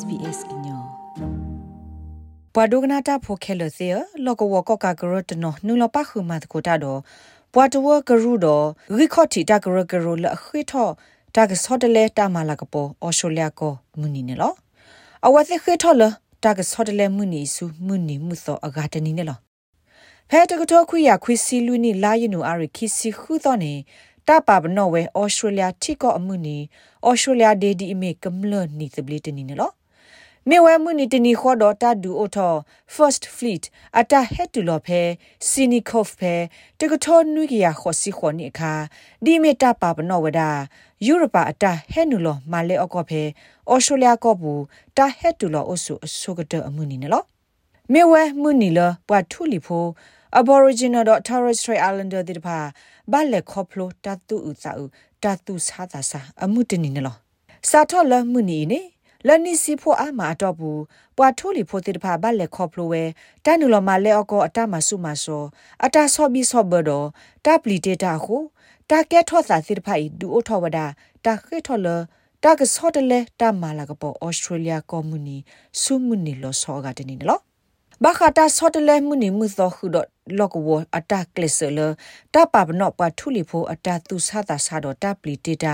[0.00, 0.78] SBS inyo
[2.54, 3.88] ပဒုကနာတာဖိုခဲလသေ
[4.24, 7.00] လောကဝကကကရတနနုလပခုမတ်ကိုတာတော့
[7.52, 8.64] ပွာတဝကရူတော့
[8.96, 10.88] ရီခေါတီတာကရကရလခိထော
[11.34, 14.52] တာကစောတလေတာမလာကပေါ်အော်ရှိုလျာကိုမူနီနေလော
[15.26, 16.02] အဝသိခိထောလ
[16.44, 19.38] တာကစောတလေမူနီစုမူနီမှုသောအဂါတနီနေလော
[20.30, 23.72] ဖဲတကတော်ခွေရခွေစီလူနီလာယနူအာရခီစီခုသောနေ
[24.28, 26.56] တာပါဘနော်ဝဲဩစတြေးလျထိကောအမှုနီ
[27.06, 29.74] ဩစတြေးလျဒေဒီအမေကမလနီသဘလီတနီနော်
[30.48, 32.54] မေဝဲမှုနီတနီခေါ်တော့တဒူအိုထော
[32.94, 33.64] first fleet
[33.98, 35.00] အတာဟက်တူလော်ဖဲ
[35.48, 36.34] စီနီကော့ဖဲ
[36.78, 38.72] တကထောနွိကရခေါ်စီခေါ်နီအခါ
[39.24, 40.50] ဒီမေတာပါဘနော်ဝဒါ
[41.06, 43.22] ယူရိုပါအတာဟဲနူလော်မာလေအကောဖဲ
[43.70, 44.62] ဩစတြေးလျကောဘူး
[44.96, 47.24] တာဟက်တူလော်အဆုအဆုကတဲ့အမှုနီနော်
[47.92, 49.84] မေဝဲမှုနီလပွားထူလီဖို
[50.40, 52.58] Aboriginal Torres Strait Islander ဒီပါ
[53.12, 54.84] ဘာလက်ခေါပလိုတတူဥစာဥ
[55.22, 57.18] တတူစာသာစာအမှုတနေနော်
[57.70, 58.80] စာထောလမှုနီနေ
[59.26, 60.80] လနိစီဖို့အမအတော့ဘူး
[61.16, 63.04] ပွာထိုးလီဖို့တိတဖာဘာလက်ခေါပလိုဝဲ
[63.44, 65.44] တနုလမလဲအကောအတမဆုမဆော
[65.84, 66.90] အတာဆော့ဘီဆော့ဘဒ
[67.44, 68.36] တပလီတေတာဟု
[68.90, 70.78] တာကဲထော့စာတိတဖာဤဒူအိုထောဝဒ
[71.24, 71.88] တာခေထော်လ
[72.44, 75.36] တာကဆော့တလဲတမလာကပေါ်ဩစတြေးလျကော်မူနီ
[75.80, 77.42] ဆုမှုနီလောဆောကတနေနော်
[78.04, 80.06] ဘာခတာဆော့တလဲမှုနီမှုသောခုတော့
[80.38, 81.78] လော့ကဝအတာကလစ်ဆလ
[82.34, 85.72] တာပပနော့ပထူလီဖိုအတာသူဆာတာဆာတော့တပ်ပလီတေတာ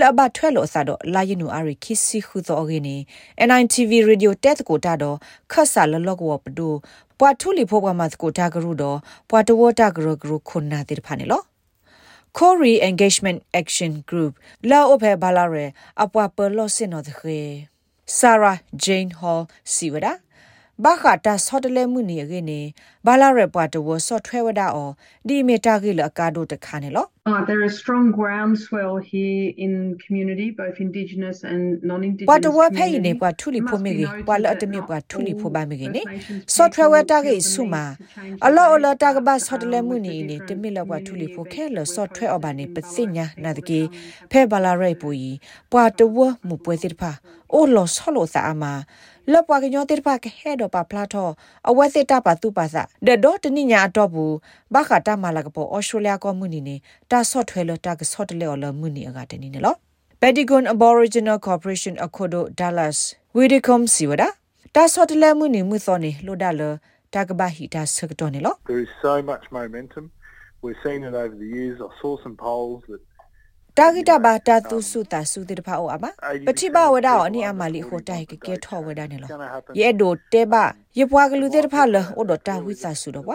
[0.00, 2.96] လဘထွဲလို့ဆာတော့လာယနူအရိခိစီခုသောဂင်းနေ
[3.48, 5.16] NITV radio တက်ကိုတာတော့
[5.52, 6.74] ခတ်ဆာလလော့ကဝပဒို
[7.18, 8.98] ပွာထူလီဖိုကမတ်ကိုတာဂရုတော့
[9.30, 11.42] ပွာတဝတာဂရုဂရုခုနာတိဖာနေလော
[12.38, 14.32] Corey Engagement Action Group
[14.70, 15.66] la ophe balare
[16.02, 17.12] apwa perlo sino de
[18.08, 20.12] Sarah Jane Hall siwada
[20.84, 22.60] ဘာခတာဆော့တလဲမှုနေရနေ
[23.06, 24.90] ဘာလာရပွားတဝဆော့ထွဲဝဒအော
[25.28, 32.26] ဒီမီတာကြီးလအကာဒိုတခါနေလော Uh, there is strong groundswell here in community, both Indigenous and non-Indigenous.
[32.26, 35.50] But what pay ne pa thuli pho me ge pa la atmi pa thuli pho
[35.50, 36.02] ba me ge ne
[36.46, 37.98] software ta ge suma
[38.40, 41.68] ala ala ta ga ba software mu ni ne timi la pa thuli pho khe
[41.68, 43.80] lo software oba ne pasinya na de ge
[44.32, 45.32] phe ba la rai pu yi
[45.68, 47.12] pa to wo mu pwe ti pha
[47.58, 48.72] o lo so lo sa ama
[49.32, 51.32] လောပွားကညောတိပါကဟဲတော့ပါဖလာတော့
[51.68, 54.34] အဝဲစစ်တာပါသူပါစာဒဒေါတနိညာတော့ဘူး
[54.74, 56.76] ဘာခတာမလာကပေါ်အော်စတြေးလျကောမှုနီနေ
[57.10, 59.78] တာဆော့ထွဲလတာကဆော့တလေော်လမှုနီအကတနီနော်
[60.20, 62.98] Pentagon Aboriginal Corporation Akodo Dallas
[63.36, 64.28] Widicom Siwada
[64.74, 66.70] ta so tele mu ni mu so ni lo da lo
[67.12, 70.10] ta ka ba hi ta sak to ni lo There is so much momentum
[70.62, 73.00] we've seen it over the years I saw some polls that
[73.78, 76.04] တာဂိတဘာတာသူစုတာစုတိတဖာအောအမ
[76.46, 79.30] ပတိဘဝဒါအနိအမလီဟိုတိုင်ကကဲထောဝဒါနေလော
[79.80, 80.54] ယေဒိုတေဘ
[80.98, 83.30] ယေပွားကလူတိတဖာလောအိုဒတာဝိသစုတော့ဘ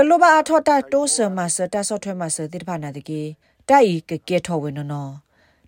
[0.00, 3.20] ကလောဘာအထောတာတိုးဆမဆတာဆော့ထွဲမဆတိတဖာနာတကေ
[3.68, 5.12] တိုင်ကကဲထောဝနနော်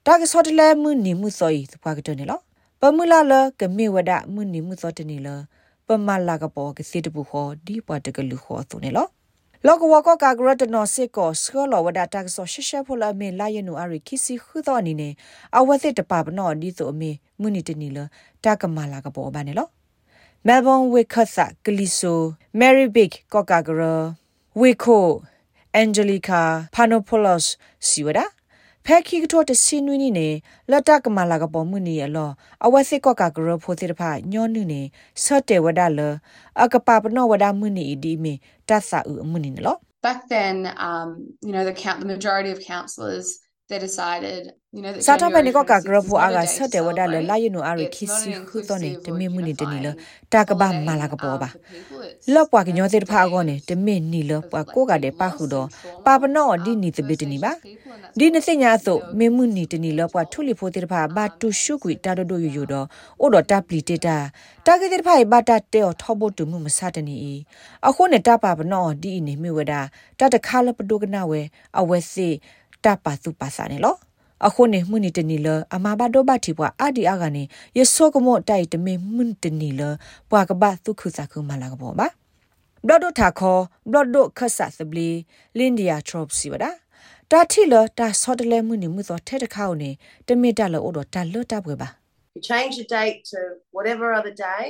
[0.06, 2.40] တာကဆော့တလဲမှုနိမှုစောဤသပွားကတနေလော
[2.80, 5.38] ပမူလာလကမေဝဒမှုနိမှုစောတနေလော
[5.86, 9.06] ပမလာကပေါ်ကစီတပူခောဒီပွားတကလူခောသူနေလော
[9.66, 15.12] လောကဝကကဂရတနောစစ်ကောစခလဝဒတာကဆောရှရှဖလာမေလာယနူအရိခိစီခုသောအနေနဲ့
[15.58, 17.10] အဝသစ်တပပနောဒီဆိုအမေ
[17.40, 17.98] မုန်နီတနီလ
[18.44, 19.68] တာကမာလာကပေါ်ဘာနေလော
[20.46, 21.14] မဲလ်ဘွန်ဝေခ
[24.50, 25.20] တ်ဆာကလီဆိုမယ်ရီဘစ်ကောကာဂရဝေခို
[25.74, 27.50] အန်ဂျလီကာဖာနိုပိုလော့စ်
[27.86, 28.26] စီဝဒါ
[28.84, 30.28] ဖဲခိကတော်တစင်းနွီနီနေ
[30.70, 32.30] လတ်တကမလာကပေါ်မှုနီရလော
[32.64, 34.02] အဝစစ်ကောကကရဖိုတိတဖ
[34.32, 34.82] ညောနုနေ
[35.22, 36.00] ဆော့တေဝဒါလ
[36.62, 38.32] အကပပနောဝဒါမှုနီဒီမီ
[38.68, 40.56] တဆာဥမှုနီလော Back then
[40.88, 41.08] um
[41.46, 43.26] you know the count the majority of councillors
[43.70, 47.06] they decided you know sata pa ni ko ka gro phu aga sat de wada
[47.12, 49.92] le la yinu ari khisi khu to ne de mi mu ni de ni le
[50.32, 51.48] ta ka ba ma la ka bo ba
[52.34, 54.96] lo kwa ki nyo de pha go ne de mi ni le kwa ko ga
[55.04, 55.62] de pa khu do
[56.06, 57.52] pa pa no di ni de bit ni ba
[58.18, 60.70] di ne se nya so mi mu ni de ni le kwa thu li pho
[60.74, 62.80] de pha ba tu shu kui ta do do yu yu do
[63.22, 64.16] o do ta pli te ta
[64.66, 67.02] ta ke de pha ba ta te o tho bo tu mu ma sa de
[67.08, 67.16] ni
[67.86, 69.80] a kho ne ta pa pa no di ni mi we da
[70.18, 71.40] ta ta kha le pa do ka na we
[71.78, 72.28] a we se
[72.84, 73.96] တပါသူပါစာနေလော
[74.46, 77.42] အခုနေမှုန်တနီလအမဘာဒိုဘတိပွားအဒီအကနေ
[77.78, 79.82] ယဆုကမောတိုက်တမေမှုန်တနီလ
[80.30, 82.06] ပွာကဘာသူခုစာခုမလာကဘောပါ
[82.86, 83.58] ဘလဒိုထာခော
[83.92, 85.10] ဘလဒိုခဆာသဘလီ
[85.58, 86.70] လင်ဒီယာထရော့စီဝဒါ
[87.30, 89.90] တာတီလတာဆော့တလဲမှုန်မှုသောထဲတခေါနေ
[90.26, 91.88] တမီတလောအိုတော့တာလွတ်တပ်ပွဲပါ
[92.36, 93.38] You change the date to
[93.76, 94.64] whatever other day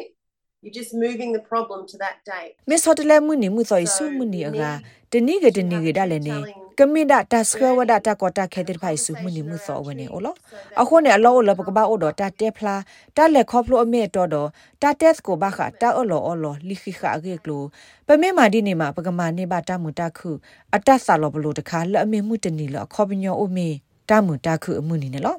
[0.63, 4.05] you're just moving the problem to that date miss hotel mu ni mu so isu
[4.17, 4.71] mu ni aga
[5.11, 6.60] tini ge tini ge da le ne က
[6.93, 10.35] မိဒတာစခဝဒတာကောတာခဲတဲ့ဖိုင်စုမှုနိမှုစောဝနေအော်လော
[10.81, 12.77] အခုနေအလောလပကဘာအော်ဒတာတေဖလာ
[13.17, 14.49] တာလက်ခေါပလိုအမေတော်တော်
[14.83, 17.63] တာတက်ကိုဘာခတာအော်လောအော်လောလိခိခအကေကလို
[18.07, 20.31] ပမေမာဒီနေမှာပကမာနေပါတမှုတခု
[20.75, 23.69] အတဆာလောဘလိုတခါလက်အမေမှုတနီလောခေါပညောအိုမေ
[24.11, 25.39] တမှုတခုအမှုနေနော်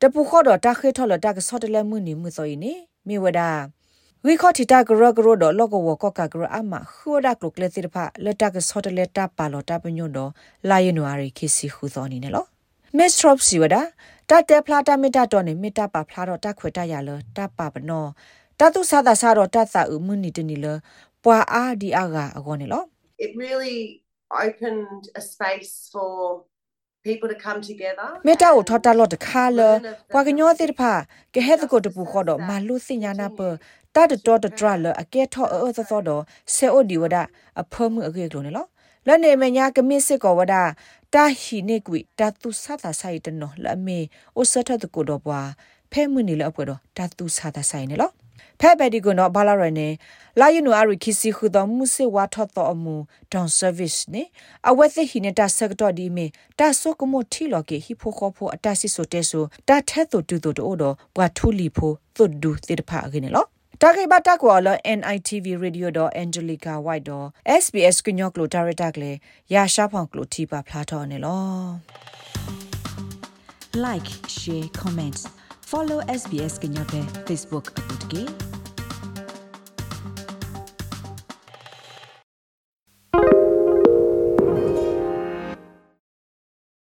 [0.00, 2.72] တပူခေါ်တော့တာခဲထော်လတာကဆော့တလဲမှုနိမှုစောယနေ
[3.08, 3.40] မိဝဒ
[4.28, 10.30] ဝီခေါတီတာဂရဂရဒလောကဝကကဂရအမခူဒါကလုကလေတိဖာလက်တကဆော့တလက်တာပါလောတာပညွန်တော့
[10.68, 12.46] လာယနဝါရီခီစီခူသောနေနော်
[12.96, 13.76] မစ်ထရော့စီဝဒ
[14.30, 18.04] တတဲဖလာတာမီတာတော်နေမီတာပါဖလာတော့တခွေတရလတပါပနော
[18.58, 20.66] တတုဆာသာဆာတော့တသအမှုနီတနီလ
[21.24, 22.82] ပွာအာဒီအာဂါအကောနေလော
[23.24, 23.78] It really
[24.44, 26.12] opened a space for
[27.06, 29.60] people to come together မေတာကိုထော်တာလော့တခါလ
[30.12, 30.92] ပွာကညောတိတဖာ
[31.34, 33.40] ကဟဲတကိုတပူခေါ်တော့မလူစညာနာပ
[33.94, 36.22] တတ်တော်တထရလအကဲထောအောသသောတော့
[36.54, 37.16] ဆေအိုဒီဝဒ
[37.60, 38.68] အဖမှုအကေကလုံးနော်
[39.06, 40.54] လနေမညာကမစ်စစ်ကောဝဒ
[41.14, 43.98] တာဟီနေကွီတတုဆတာဆိုင်တနော်လမေ
[44.36, 45.40] အိုဆထတကိုတော့ပွာ
[45.92, 47.96] ဖဲမှုနေလအပွတော့တတုဆတာဆိုင်နေ
[48.36, 49.88] လောဖဲပဲဒီကိုနော်ဘာလာရနေ
[50.40, 52.94] လာယူနူအရီခီစီခုတော်မူစေဝါထော့တော်အမူ
[53.32, 54.22] ဒေါန်ဆာဗစ်နေ
[54.68, 56.26] အဝက်သိဟိနေတာဆက်တော့ဒီမီ
[56.58, 63.48] တာဆုကမိုထီလော်ကေဟီဖိုခေါဖိုအတဆီဆိုတဲဆိုတာထဲ့တူတူတူတော့ဘွာထူလီဖိုသွတ်ဒူတေတဖာအကင်းနော်
[63.82, 64.68] တာဂိဘတာကွာလ
[64.98, 67.26] NITV radio တော့ Angelica White တော့
[67.62, 69.12] SBS ကညော့ကလိုဒါရတာကလေ
[69.54, 71.42] ရာရှာဖောင်ကလိုတီပါဖလာတော့နေလော
[73.84, 75.18] like share comment
[75.70, 77.66] follow SBS ကညော့ပဲ Facebook
[78.06, 78.45] အပုတ်ကေ